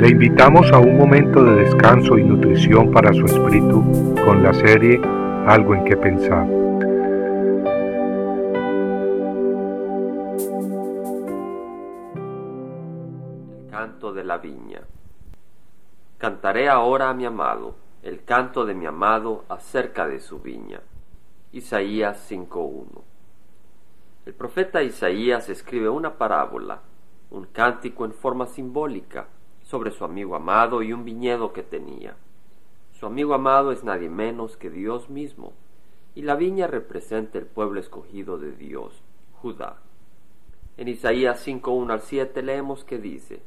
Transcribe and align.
Le 0.00 0.08
invitamos 0.08 0.72
a 0.72 0.78
un 0.78 0.96
momento 0.96 1.44
de 1.44 1.56
descanso 1.56 2.16
y 2.16 2.24
nutrición 2.24 2.90
para 2.90 3.12
su 3.12 3.26
espíritu 3.26 4.14
con 4.24 4.42
la 4.42 4.54
serie 4.54 4.98
Algo 5.46 5.74
en 5.74 5.84
que 5.84 5.94
pensar. 5.94 6.48
El 13.58 13.70
canto 13.70 14.14
de 14.14 14.24
la 14.24 14.38
viña. 14.38 14.80
Cantaré 16.16 16.70
ahora 16.70 17.10
a 17.10 17.14
mi 17.14 17.26
amado, 17.26 17.74
el 18.02 18.24
canto 18.24 18.64
de 18.64 18.72
mi 18.72 18.86
amado 18.86 19.44
acerca 19.50 20.08
de 20.08 20.20
su 20.20 20.38
viña. 20.38 20.80
Isaías 21.52 22.26
5.1. 22.30 23.02
El 24.24 24.32
profeta 24.32 24.82
Isaías 24.82 25.50
escribe 25.50 25.90
una 25.90 26.14
parábola, 26.16 26.80
un 27.30 27.44
cántico 27.52 28.06
en 28.06 28.14
forma 28.14 28.46
simbólica, 28.46 29.26
sobre 29.70 29.92
su 29.92 30.04
amigo 30.04 30.34
amado 30.34 30.82
y 30.82 30.92
un 30.92 31.04
viñedo 31.04 31.52
que 31.52 31.62
tenía. 31.62 32.16
Su 32.90 33.06
amigo 33.06 33.34
amado 33.34 33.70
es 33.70 33.84
nadie 33.84 34.10
menos 34.10 34.56
que 34.56 34.68
Dios 34.68 35.08
mismo, 35.08 35.52
y 36.16 36.22
la 36.22 36.34
viña 36.34 36.66
representa 36.66 37.38
el 37.38 37.46
pueblo 37.46 37.78
escogido 37.78 38.36
de 38.36 38.50
Dios, 38.50 39.00
Judá. 39.34 39.76
En 40.76 40.88
Isaías 40.88 41.38
5, 41.44 41.86
al 41.88 42.00
7 42.00 42.42
leemos 42.42 42.82
que 42.82 42.98
dice, 42.98 43.42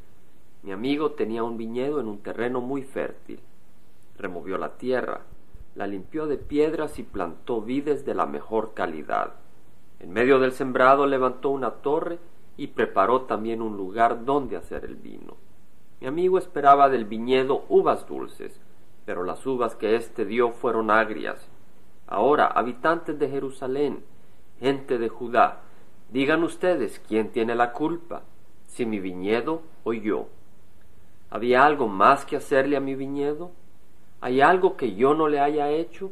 Mi 0.63 0.71
amigo 0.71 1.11
tenía 1.11 1.43
un 1.43 1.57
viñedo 1.57 1.99
en 1.99 2.07
un 2.07 2.19
terreno 2.19 2.61
muy 2.61 2.83
fértil. 2.83 3.41
Removió 4.17 4.57
la 4.57 4.77
tierra, 4.77 5.23
la 5.75 5.87
limpió 5.87 6.25
de 6.27 6.37
piedras 6.37 6.99
y 6.99 7.03
plantó 7.03 7.61
vides 7.61 8.05
de 8.05 8.15
la 8.15 8.25
mejor 8.25 8.73
calidad. 8.73 9.33
En 9.99 10.13
medio 10.13 10.39
del 10.39 10.53
sembrado 10.53 11.05
levantó 11.05 11.49
una 11.49 11.71
torre 11.71 12.17
y 12.55 12.67
preparó 12.67 13.23
también 13.23 13.61
un 13.61 13.75
lugar 13.75 14.23
donde 14.23 14.55
hacer 14.55 14.85
el 14.85 14.95
vino. 14.95 15.35
Mi 16.03 16.09
amigo 16.09 16.37
esperaba 16.37 16.89
del 16.89 17.05
viñedo 17.05 17.63
uvas 17.69 18.05
dulces, 18.05 18.59
pero 19.05 19.23
las 19.23 19.45
uvas 19.45 19.77
que 19.77 19.95
éste 19.95 20.25
dio 20.25 20.51
fueron 20.51 20.91
agrias. 20.91 21.47
Ahora, 22.07 22.47
habitantes 22.47 23.17
de 23.17 23.29
Jerusalén, 23.29 24.03
gente 24.59 24.97
de 24.97 25.07
Judá, 25.07 25.61
digan 26.09 26.43
ustedes 26.43 27.01
quién 27.07 27.31
tiene 27.31 27.55
la 27.55 27.71
culpa, 27.71 28.23
si 28.67 28.85
mi 28.85 28.99
viñedo 28.99 29.61
o 29.85 29.93
yo. 29.93 30.27
¿Había 31.29 31.65
algo 31.65 31.87
más 31.87 32.25
que 32.25 32.35
hacerle 32.35 32.75
a 32.75 32.81
mi 32.81 32.95
viñedo? 32.95 33.51
¿Hay 34.19 34.41
algo 34.41 34.75
que 34.75 34.95
yo 34.95 35.13
no 35.13 35.29
le 35.29 35.39
haya 35.39 35.69
hecho? 35.69 36.11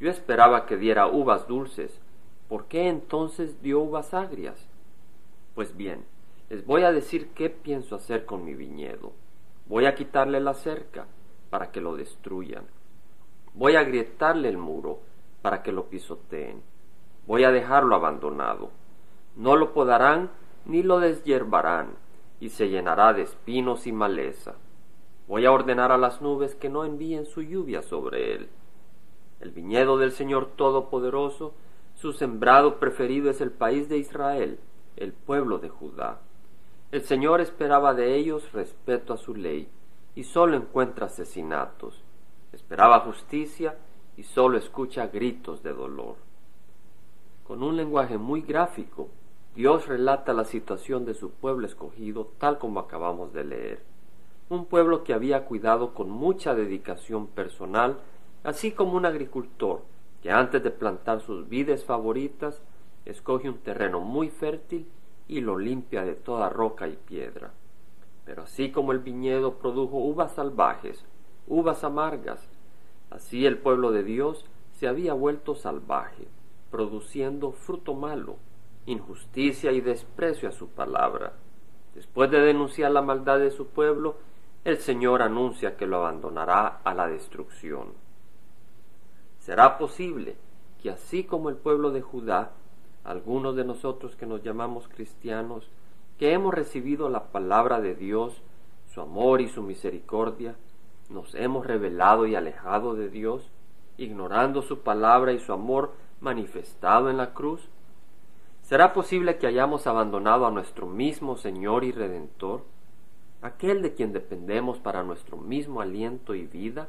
Yo 0.00 0.10
esperaba 0.10 0.66
que 0.66 0.76
diera 0.76 1.06
uvas 1.06 1.46
dulces. 1.46 2.00
¿Por 2.48 2.64
qué 2.64 2.88
entonces 2.88 3.62
dio 3.62 3.78
uvas 3.82 4.14
agrias? 4.14 4.66
Pues 5.54 5.76
bien, 5.76 6.04
les 6.50 6.66
voy 6.66 6.82
a 6.82 6.90
decir 6.90 7.28
qué 7.36 7.50
pienso 7.50 7.94
hacer 7.94 8.26
con 8.26 8.44
mi 8.44 8.54
viñedo. 8.56 9.12
Voy 9.68 9.86
a 9.86 9.94
quitarle 9.94 10.40
la 10.40 10.54
cerca 10.54 11.06
para 11.50 11.70
que 11.70 11.80
lo 11.80 11.94
destruyan. 11.96 12.64
Voy 13.54 13.76
a 13.76 13.80
agrietarle 13.80 14.48
el 14.48 14.56
muro 14.56 15.00
para 15.42 15.62
que 15.62 15.72
lo 15.72 15.88
pisoteen. 15.88 16.62
Voy 17.26 17.44
a 17.44 17.50
dejarlo 17.50 17.94
abandonado. 17.94 18.70
No 19.36 19.56
lo 19.56 19.72
podarán 19.72 20.30
ni 20.64 20.82
lo 20.82 21.00
deshiervarán, 21.00 21.96
y 22.40 22.50
se 22.50 22.68
llenará 22.68 23.12
de 23.12 23.22
espinos 23.22 23.86
y 23.86 23.92
maleza. 23.92 24.54
Voy 25.26 25.44
a 25.44 25.52
ordenar 25.52 25.92
a 25.92 25.98
las 25.98 26.22
nubes 26.22 26.54
que 26.54 26.68
no 26.68 26.84
envíen 26.84 27.26
su 27.26 27.42
lluvia 27.42 27.82
sobre 27.82 28.34
él. 28.34 28.48
El 29.40 29.50
viñedo 29.50 29.98
del 29.98 30.12
Señor 30.12 30.52
Todopoderoso, 30.56 31.54
su 31.94 32.12
sembrado 32.12 32.78
preferido 32.78 33.30
es 33.30 33.40
el 33.40 33.50
país 33.50 33.88
de 33.88 33.98
Israel, 33.98 34.58
el 34.96 35.12
pueblo 35.12 35.58
de 35.58 35.68
Judá. 35.68 36.20
El 36.90 37.02
Señor 37.02 37.42
esperaba 37.42 37.92
de 37.92 38.16
ellos 38.16 38.50
respeto 38.52 39.12
a 39.12 39.18
su 39.18 39.34
ley, 39.34 39.68
y 40.14 40.24
sólo 40.24 40.56
encuentra 40.56 41.04
asesinatos. 41.04 42.02
Esperaba 42.50 43.00
justicia, 43.00 43.76
y 44.16 44.22
sólo 44.22 44.56
escucha 44.56 45.08
gritos 45.08 45.62
de 45.62 45.74
dolor. 45.74 46.16
Con 47.44 47.62
un 47.62 47.76
lenguaje 47.76 48.16
muy 48.16 48.40
gráfico, 48.40 49.10
Dios 49.54 49.86
relata 49.86 50.32
la 50.32 50.46
situación 50.46 51.04
de 51.04 51.12
su 51.12 51.30
pueblo 51.30 51.66
escogido 51.66 52.32
tal 52.38 52.58
como 52.58 52.80
acabamos 52.80 53.34
de 53.34 53.44
leer. 53.44 53.82
Un 54.48 54.64
pueblo 54.64 55.04
que 55.04 55.12
había 55.12 55.44
cuidado 55.44 55.92
con 55.92 56.08
mucha 56.08 56.54
dedicación 56.54 57.26
personal, 57.26 57.98
así 58.44 58.72
como 58.72 58.94
un 58.94 59.04
agricultor 59.04 59.82
que 60.22 60.30
antes 60.30 60.62
de 60.62 60.70
plantar 60.70 61.20
sus 61.20 61.50
vides 61.50 61.84
favoritas, 61.84 62.62
escoge 63.04 63.50
un 63.50 63.58
terreno 63.58 64.00
muy 64.00 64.30
fértil 64.30 64.86
y 65.28 65.42
lo 65.42 65.58
limpia 65.58 66.04
de 66.04 66.14
toda 66.14 66.48
roca 66.48 66.88
y 66.88 66.96
piedra. 66.96 67.52
Pero 68.24 68.42
así 68.42 68.72
como 68.72 68.92
el 68.92 68.98
viñedo 68.98 69.54
produjo 69.54 69.98
uvas 69.98 70.32
salvajes, 70.32 71.04
uvas 71.46 71.84
amargas, 71.84 72.48
así 73.10 73.46
el 73.46 73.58
pueblo 73.58 73.92
de 73.92 74.02
Dios 74.02 74.44
se 74.72 74.88
había 74.88 75.12
vuelto 75.12 75.54
salvaje, 75.54 76.26
produciendo 76.70 77.52
fruto 77.52 77.94
malo, 77.94 78.36
injusticia 78.86 79.72
y 79.72 79.80
desprecio 79.80 80.48
a 80.48 80.52
su 80.52 80.68
palabra. 80.68 81.34
Después 81.94 82.30
de 82.30 82.40
denunciar 82.40 82.90
la 82.90 83.02
maldad 83.02 83.38
de 83.38 83.50
su 83.50 83.66
pueblo, 83.66 84.16
el 84.64 84.78
Señor 84.78 85.22
anuncia 85.22 85.76
que 85.76 85.86
lo 85.86 85.98
abandonará 85.98 86.80
a 86.84 86.94
la 86.94 87.06
destrucción. 87.06 87.88
¿Será 89.40 89.78
posible 89.78 90.36
que 90.82 90.90
así 90.90 91.24
como 91.24 91.48
el 91.48 91.56
pueblo 91.56 91.90
de 91.90 92.02
Judá 92.02 92.52
algunos 93.08 93.56
de 93.56 93.64
nosotros 93.64 94.16
que 94.16 94.26
nos 94.26 94.42
llamamos 94.42 94.86
cristianos, 94.86 95.70
que 96.18 96.34
hemos 96.34 96.52
recibido 96.52 97.08
la 97.08 97.32
palabra 97.32 97.80
de 97.80 97.94
Dios, 97.94 98.42
su 98.92 99.00
amor 99.00 99.40
y 99.40 99.48
su 99.48 99.62
misericordia, 99.62 100.56
nos 101.08 101.34
hemos 101.34 101.66
revelado 101.66 102.26
y 102.26 102.34
alejado 102.34 102.94
de 102.94 103.08
Dios, 103.08 103.50
ignorando 103.96 104.60
su 104.60 104.80
palabra 104.80 105.32
y 105.32 105.38
su 105.38 105.54
amor 105.54 105.94
manifestado 106.20 107.08
en 107.08 107.16
la 107.16 107.32
cruz? 107.32 107.70
¿Será 108.60 108.92
posible 108.92 109.38
que 109.38 109.46
hayamos 109.46 109.86
abandonado 109.86 110.44
a 110.46 110.50
nuestro 110.50 110.86
mismo 110.86 111.38
Señor 111.38 111.84
y 111.84 111.92
Redentor, 111.92 112.64
aquel 113.40 113.80
de 113.80 113.94
quien 113.94 114.12
dependemos 114.12 114.80
para 114.80 115.02
nuestro 115.02 115.38
mismo 115.38 115.80
aliento 115.80 116.34
y 116.34 116.46
vida? 116.46 116.88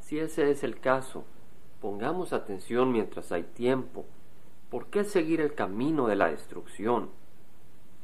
Si 0.00 0.18
ese 0.18 0.50
es 0.50 0.64
el 0.64 0.80
caso, 0.80 1.24
pongamos 1.82 2.32
atención 2.32 2.90
mientras 2.90 3.32
hay 3.32 3.42
tiempo 3.42 4.06
¿Por 4.70 4.86
qué 4.86 5.02
seguir 5.02 5.40
el 5.40 5.54
camino 5.54 6.06
de 6.06 6.14
la 6.14 6.30
destrucción? 6.30 7.10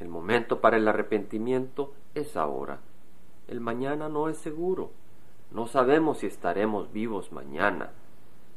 El 0.01 0.09
momento 0.09 0.61
para 0.61 0.77
el 0.77 0.89
arrepentimiento 0.89 1.95
es 2.17 2.37
ahora. 2.37 2.81
El 3.47 3.61
mañana 3.61 4.09
no 4.09 4.29
es 4.29 4.37
seguro. 4.39 4.91
No 5.53 5.69
sabemos 5.69 6.19
si 6.19 6.27
estaremos 6.27 6.93
vivos 6.93 7.31
mañana. 7.31 7.93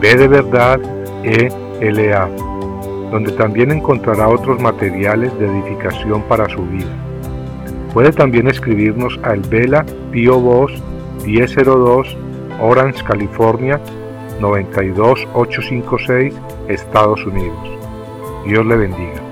B 0.00 0.16
de 0.16 0.28
verdad 0.28 0.80
E 1.24 1.50
L 1.80 2.14
A, 2.14 2.28
donde 3.10 3.32
también 3.32 3.72
encontrará 3.72 4.28
otros 4.28 4.60
materiales 4.60 5.36
de 5.38 5.46
edificación 5.46 6.22
para 6.22 6.48
su 6.48 6.62
vida. 6.66 6.90
Puede 7.92 8.12
también 8.12 8.46
escribirnos 8.48 9.20
a 9.22 9.34
El 9.34 9.42
Vela 9.42 9.84
Pio 10.12 10.40
Box 10.40 10.72
1002 11.24 12.16
Orange, 12.60 13.04
California 13.04 13.80
92856, 14.40 16.34
Estados 16.68 17.24
Unidos. 17.26 17.58
Dios 18.46 18.64
le 18.66 18.76
bendiga. 18.76 19.23